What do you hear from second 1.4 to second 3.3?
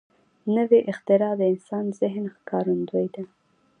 انسان ذهن ښکارندوی ده